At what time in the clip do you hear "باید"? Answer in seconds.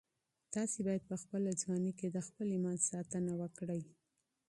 0.87-1.03